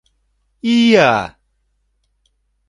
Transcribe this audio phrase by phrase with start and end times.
[0.75, 1.11] Ия!